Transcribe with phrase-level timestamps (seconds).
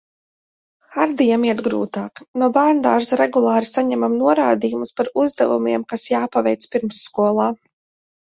[0.93, 2.21] Hardijam iet grūtāk.
[2.43, 7.47] No bērnudārza regulāri saņemam norādījumus par uzdevumiem, kas jāpaveic pirmsskolā.